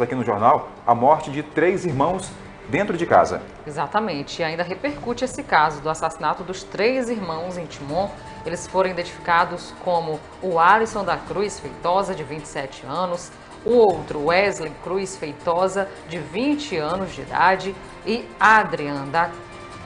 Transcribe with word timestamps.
aqui 0.00 0.14
no 0.14 0.24
jornal 0.24 0.68
a 0.86 0.94
morte 0.94 1.30
de 1.30 1.42
três 1.42 1.84
irmãos 1.84 2.30
dentro 2.68 2.96
de 2.96 3.06
casa. 3.06 3.42
Exatamente, 3.66 4.40
e 4.40 4.44
ainda 4.44 4.62
repercute 4.62 5.24
esse 5.24 5.42
caso 5.42 5.80
do 5.80 5.88
assassinato 5.88 6.42
dos 6.42 6.62
três 6.62 7.08
irmãos 7.08 7.56
em 7.56 7.66
Timon. 7.66 8.10
Eles 8.44 8.66
foram 8.66 8.90
identificados 8.90 9.72
como 9.84 10.20
o 10.42 10.58
Alisson 10.58 11.04
da 11.04 11.16
Cruz 11.16 11.60
Feitosa, 11.60 12.14
de 12.14 12.22
27 12.22 12.84
anos, 12.86 13.30
o 13.64 13.70
outro 13.70 14.26
Wesley 14.26 14.72
Cruz 14.82 15.16
Feitosa, 15.16 15.88
de 16.08 16.18
20 16.18 16.76
anos 16.76 17.14
de 17.14 17.22
idade, 17.22 17.74
e 18.06 18.24
Adrian 18.38 19.06
da 19.06 19.30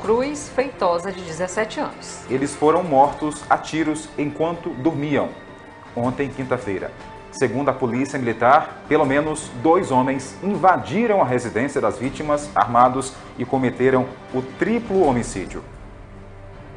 Cruz 0.00 0.50
Feitosa, 0.54 1.12
de 1.12 1.20
17 1.20 1.80
anos. 1.80 2.24
Eles 2.30 2.54
foram 2.54 2.82
mortos 2.82 3.42
a 3.48 3.56
tiros 3.58 4.08
enquanto 4.18 4.70
dormiam, 4.70 5.30
ontem, 5.94 6.28
quinta-feira. 6.28 6.90
Segundo 7.32 7.68
a 7.68 7.72
Polícia 7.72 8.18
Militar, 8.18 8.84
pelo 8.88 9.04
menos 9.04 9.50
dois 9.62 9.90
homens 9.90 10.36
invadiram 10.42 11.22
a 11.22 11.24
residência 11.24 11.80
das 11.80 11.98
vítimas 11.98 12.50
armados 12.54 13.12
e 13.38 13.44
cometeram 13.44 14.06
o 14.34 14.42
triplo 14.42 15.02
homicídio. 15.04 15.62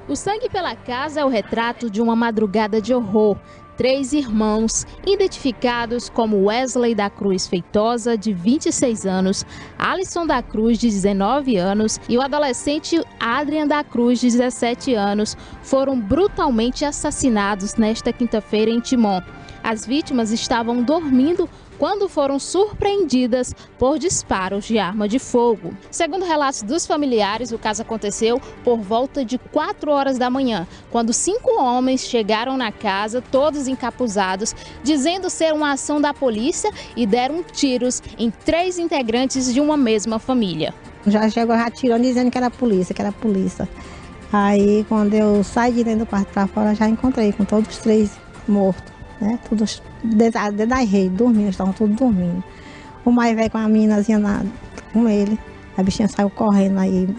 O 0.07 0.15
sangue 0.15 0.49
pela 0.49 0.75
casa 0.75 1.21
é 1.21 1.25
o 1.25 1.29
retrato 1.29 1.89
de 1.89 2.01
uma 2.01 2.15
madrugada 2.15 2.81
de 2.81 2.93
horror. 2.93 3.37
Três 3.77 4.13
irmãos, 4.13 4.85
identificados 5.07 6.07
como 6.07 6.45
Wesley 6.45 6.93
da 6.93 7.09
Cruz 7.09 7.47
Feitosa, 7.47 8.15
de 8.15 8.31
26 8.31 9.07
anos, 9.07 9.43
Alisson 9.79 10.27
da 10.27 10.43
Cruz, 10.43 10.77
de 10.77 10.89
19 10.89 11.57
anos, 11.57 11.99
e 12.07 12.15
o 12.15 12.21
adolescente 12.21 13.01
Adrian 13.19 13.65
da 13.65 13.83
Cruz, 13.83 14.19
de 14.19 14.27
17 14.27 14.93
anos, 14.93 15.35
foram 15.63 15.99
brutalmente 15.99 16.85
assassinados 16.85 17.75
nesta 17.75 18.13
quinta-feira 18.13 18.69
em 18.69 18.79
Timon. 18.79 19.21
As 19.63 19.85
vítimas 19.85 20.29
estavam 20.31 20.83
dormindo 20.83 21.49
quando 21.79 22.09
foram 22.09 22.37
surpreendidas 22.37 23.55
por 23.79 23.97
disparos 23.97 24.65
de 24.65 24.77
arma 24.77 25.07
de 25.07 25.19
fogo. 25.19 25.73
Segundo 25.89 26.25
relatos 26.25 26.61
dos 26.61 26.85
familiares, 26.85 27.53
o 27.53 27.57
caso 27.57 27.81
aconteceu 27.81 28.41
por 28.63 28.79
volta 28.79 29.23
de 29.23 29.37
4 29.37 29.89
horas 29.89 30.17
da 30.17 30.29
manhã, 30.29 30.67
quando 30.91 31.13
cinco 31.13 31.61
homens 31.61 32.01
chegaram 32.01 32.57
na 32.57 32.71
casa, 32.71 33.21
todos 33.21 33.67
encapuzados, 33.67 34.53
dizendo 34.83 35.29
ser 35.29 35.53
uma 35.53 35.71
ação 35.71 35.99
da 35.99 36.13
polícia 36.13 36.69
e 36.95 37.05
deram 37.05 37.41
tiros 37.41 38.03
em 38.17 38.29
três 38.29 38.77
integrantes 38.77 39.53
de 39.53 39.61
uma 39.61 39.77
mesma 39.77 40.19
família. 40.19 40.73
Já 41.07 41.29
chegou 41.29 41.55
atirando 41.55 42.03
dizendo 42.03 42.29
que 42.29 42.37
era 42.37 42.51
polícia, 42.51 42.93
que 42.93 43.01
era 43.01 43.11
polícia. 43.11 43.67
Aí, 44.31 44.85
quando 44.89 45.13
eu 45.13 45.43
saí 45.43 45.71
de 45.73 45.83
dentro 45.83 46.05
do 46.05 46.05
quarto 46.05 46.27
para 46.33 46.47
fora, 46.47 46.75
já 46.75 46.87
encontrei 46.87 47.31
com 47.31 47.45
todos 47.45 47.69
os 47.69 47.77
três 47.77 48.11
mortos 48.47 48.92
né? 49.23 49.39
Tudo 49.47 49.65
desde 50.03 50.65
da 50.65 50.77
rede, 50.77 51.09
dormindo, 51.09 51.49
estavam 51.49 51.73
todos 51.73 51.95
dormindo. 51.95 52.43
O 53.05 53.11
mais 53.11 53.35
velho 53.35 53.49
com 53.49 53.57
a 53.57 53.67
meninazinha 53.67 54.19
na, 54.19 54.43
com 54.91 55.07
ele. 55.07 55.39
A 55.77 55.83
bichinha 55.83 56.07
saiu 56.07 56.29
correndo 56.29 56.79
aí, 56.79 57.09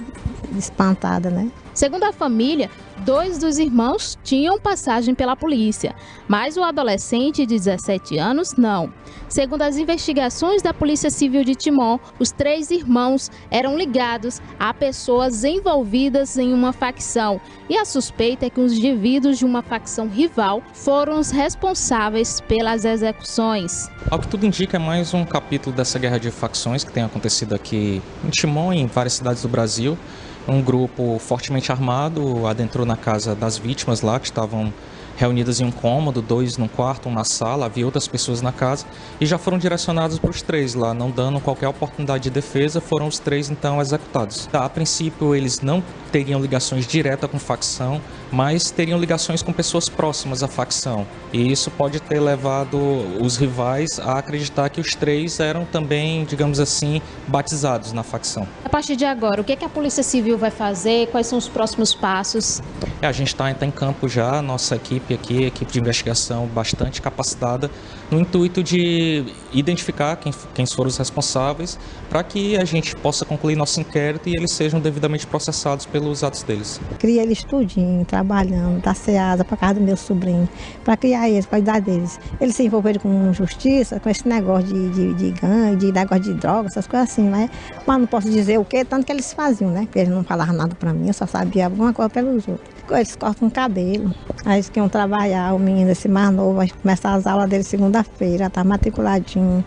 espantada, 0.56 1.30
né? 1.30 1.50
Segundo 1.74 2.04
a 2.04 2.12
família, 2.12 2.70
dois 3.04 3.36
dos 3.38 3.58
irmãos 3.58 4.16
tinham 4.22 4.60
passagem 4.60 5.12
pela 5.12 5.34
polícia, 5.34 5.92
mas 6.28 6.56
o 6.56 6.62
adolescente 6.62 7.44
de 7.44 7.56
17 7.56 8.16
anos 8.16 8.54
não. 8.56 8.92
Segundo 9.28 9.62
as 9.62 9.76
investigações 9.76 10.62
da 10.62 10.72
Polícia 10.72 11.10
Civil 11.10 11.42
de 11.42 11.56
Timon, 11.56 11.98
os 12.20 12.30
três 12.30 12.70
irmãos 12.70 13.28
eram 13.50 13.76
ligados 13.76 14.40
a 14.56 14.72
pessoas 14.72 15.42
envolvidas 15.42 16.38
em 16.38 16.54
uma 16.54 16.72
facção 16.72 17.40
e 17.68 17.76
a 17.76 17.84
suspeita 17.84 18.46
é 18.46 18.50
que 18.50 18.60
os 18.60 18.72
indivíduos 18.72 19.38
de 19.38 19.44
uma 19.44 19.60
facção 19.60 20.06
rival 20.06 20.62
foram 20.72 21.18
os 21.18 21.32
responsáveis 21.32 22.40
pelas 22.40 22.84
execuções. 22.84 23.90
Ao 24.08 24.20
que 24.20 24.28
tudo 24.28 24.46
indica, 24.46 24.76
é 24.76 24.80
mais 24.80 25.12
um 25.12 25.24
capítulo 25.24 25.74
dessa 25.74 25.98
guerra 25.98 26.18
de 26.18 26.30
facções 26.30 26.84
que 26.84 26.92
tem 26.92 27.02
acontecido 27.02 27.52
aqui 27.52 28.00
em 28.24 28.30
Timon 28.30 28.72
e 28.72 28.78
em 28.78 28.86
várias 28.86 29.14
cidades 29.14 29.42
do 29.42 29.48
Brasil 29.48 29.98
um 30.46 30.62
grupo 30.62 31.18
fortemente 31.18 31.72
armado 31.72 32.46
adentrou 32.46 32.84
na 32.84 32.96
casa 32.96 33.34
das 33.34 33.56
vítimas 33.56 34.02
lá, 34.02 34.20
que 34.20 34.26
estavam 34.26 34.72
reunidas 35.16 35.60
em 35.60 35.64
um 35.64 35.70
cômodo, 35.70 36.20
dois 36.20 36.56
num 36.56 36.68
quarto, 36.68 37.08
um 37.08 37.12
na 37.12 37.24
sala, 37.24 37.66
havia 37.66 37.84
outras 37.84 38.08
pessoas 38.08 38.42
na 38.42 38.52
casa 38.52 38.86
e 39.20 39.26
já 39.26 39.38
foram 39.38 39.58
direcionados 39.58 40.18
para 40.18 40.30
os 40.30 40.42
três 40.42 40.74
lá, 40.74 40.92
não 40.92 41.10
dando 41.10 41.40
qualquer 41.40 41.68
oportunidade 41.68 42.24
de 42.24 42.30
defesa, 42.30 42.80
foram 42.80 43.06
os 43.06 43.18
três 43.18 43.50
então 43.50 43.80
executados. 43.80 44.48
A 44.52 44.68
princípio 44.68 45.34
eles 45.34 45.60
não 45.60 45.82
teriam 46.10 46.40
ligações 46.40 46.86
diretas 46.86 47.30
com 47.30 47.38
facção, 47.38 48.00
mas 48.30 48.70
teriam 48.70 48.98
ligações 48.98 49.42
com 49.42 49.52
pessoas 49.52 49.88
próximas 49.88 50.42
à 50.42 50.48
facção. 50.48 51.06
E 51.32 51.50
isso 51.50 51.70
pode 51.70 52.00
ter 52.00 52.20
levado 52.20 52.78
os 53.20 53.36
rivais 53.36 53.98
a 53.98 54.18
acreditar 54.18 54.68
que 54.68 54.80
os 54.80 54.94
três 54.94 55.40
eram 55.40 55.64
também, 55.64 56.24
digamos 56.24 56.60
assim, 56.60 57.00
batizados 57.26 57.92
na 57.92 58.02
facção. 58.02 58.46
A 58.64 58.68
partir 58.68 58.96
de 58.96 59.04
agora, 59.04 59.40
o 59.40 59.44
que, 59.44 59.52
é 59.52 59.56
que 59.56 59.64
a 59.64 59.68
Polícia 59.68 60.02
Civil 60.02 60.38
vai 60.38 60.50
fazer? 60.50 61.08
Quais 61.08 61.26
são 61.26 61.38
os 61.38 61.48
próximos 61.48 61.94
passos? 61.94 62.62
É, 63.02 63.06
a 63.06 63.12
gente 63.12 63.28
está 63.28 63.52
tá 63.52 63.66
em 63.66 63.70
campo 63.70 64.08
já, 64.08 64.40
nossa 64.40 64.76
equipe 64.76 65.03
aqui, 65.12 65.44
equipe 65.44 65.70
de 65.72 65.80
investigação 65.80 66.46
bastante 66.46 67.02
capacitada, 67.02 67.70
no 68.10 68.20
intuito 68.20 68.62
de 68.62 69.24
identificar 69.52 70.16
quem, 70.16 70.32
quem 70.54 70.66
foram 70.66 70.88
os 70.88 70.96
responsáveis, 70.96 71.78
para 72.08 72.22
que 72.22 72.56
a 72.56 72.64
gente 72.64 72.94
possa 72.96 73.24
concluir 73.24 73.56
nosso 73.56 73.80
inquérito 73.80 74.28
e 74.28 74.36
eles 74.36 74.52
sejam 74.52 74.80
devidamente 74.80 75.26
processados 75.26 75.84
pelos 75.84 76.22
atos 76.22 76.42
deles. 76.42 76.80
Cria 76.98 77.22
eles 77.22 77.42
tudinho, 77.42 78.04
trabalhando, 78.04 78.80
da 78.80 78.94
SEASA, 78.94 79.44
para 79.44 79.56
casa 79.56 79.74
do 79.74 79.80
meu 79.80 79.96
sobrinho, 79.96 80.48
para 80.84 80.96
criar 80.96 81.28
eles, 81.28 81.44
para 81.44 81.58
cuidar 81.58 81.80
deles. 81.80 82.20
Eles 82.40 82.54
se 82.54 82.62
envolveram 82.62 83.00
com 83.00 83.32
justiça, 83.32 83.98
com 83.98 84.08
esse 84.08 84.28
negócio 84.28 84.66
de, 84.66 84.90
de, 84.90 85.14
de 85.14 85.30
gangue, 85.40 85.76
de 85.86 85.92
negócio 85.92 86.24
de 86.24 86.34
drogas, 86.34 86.72
essas 86.72 86.86
coisas 86.86 87.10
assim, 87.10 87.22
né? 87.22 87.50
Mas 87.86 88.00
não 88.00 88.06
posso 88.06 88.30
dizer 88.30 88.58
o 88.58 88.64
que, 88.64 88.84
tanto 88.84 89.06
que 89.06 89.12
eles 89.12 89.32
faziam, 89.32 89.70
né? 89.70 89.80
Porque 89.80 90.00
eles 90.00 90.10
não 90.10 90.22
falavam 90.22 90.54
nada 90.54 90.74
para 90.74 90.92
mim, 90.92 91.08
eu 91.08 91.14
só 91.14 91.26
sabia 91.26 91.66
alguma 91.66 91.92
coisa 91.92 92.10
pelos 92.10 92.46
outros. 92.46 92.73
Eles 92.90 93.16
cortam 93.16 93.48
o 93.48 93.50
cabelo, 93.50 94.14
aí 94.44 94.56
eles 94.56 94.68
queriam 94.68 94.88
trabalhar, 94.88 95.54
o 95.54 95.58
menino, 95.58 95.90
esse 95.90 96.06
mais 96.06 96.30
novo, 96.30 96.54
vai 96.54 96.68
começar 96.68 97.14
as 97.14 97.26
aulas 97.26 97.48
dele 97.48 97.62
segunda-feira, 97.62 98.50
tá 98.50 98.62
matriculadinho. 98.62 99.64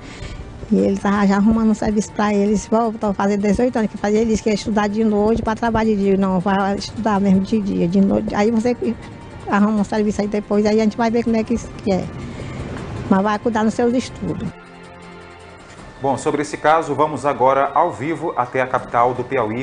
E 0.72 0.78
eles 0.78 1.00
já 1.00 1.38
arrumando 1.38 1.72
um 1.72 1.74
serviço 1.74 2.12
para 2.12 2.34
eles, 2.34 2.68
voltam 2.68 3.12
a 3.12 3.14
fazer 3.14 3.38
18 3.38 3.76
anos, 3.78 3.92
que 3.92 3.98
fazia 3.98 4.20
eles 4.20 4.42
que 4.42 4.50
estudar 4.50 4.88
de 4.88 5.04
noite 5.04 5.42
para 5.42 5.56
trabalhar 5.56 5.96
de 5.96 5.96
dia. 5.96 6.18
Não, 6.18 6.40
vai 6.40 6.76
estudar 6.76 7.20
mesmo 7.22 7.40
de 7.40 7.62
dia, 7.62 7.88
de 7.88 8.02
noite. 8.02 8.36
Aí 8.36 8.52
você 8.52 8.76
arruma 9.50 9.80
um 9.80 9.84
serviço 9.84 10.22
aí 10.22 10.28
depois, 10.28 10.66
aí 10.66 10.80
a 10.80 10.84
gente 10.84 10.98
vai 10.98 11.10
ver 11.10 11.24
como 11.24 11.38
é 11.38 11.44
que 11.44 11.54
isso 11.54 11.70
é. 11.90 12.04
Mas 13.10 13.24
vai 13.24 13.40
cuidar 13.40 13.64
nos 13.64 13.74
seus 13.74 13.94
estudos. 13.94 14.48
Bom, 16.02 16.16
sobre 16.18 16.42
esse 16.42 16.58
caso, 16.58 16.94
vamos 16.94 17.26
agora 17.26 17.72
ao 17.74 17.92
vivo 17.92 18.34
até 18.36 18.62
a 18.62 18.68
capital 18.68 19.14
do 19.14 19.24
Piauí 19.24 19.56